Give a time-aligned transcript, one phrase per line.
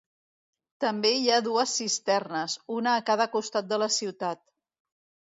[0.83, 4.41] També hi ha dues cisternes, una a cada costat de la ciutat.